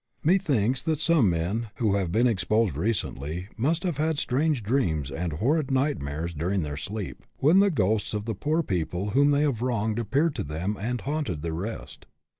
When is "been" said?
2.11-2.25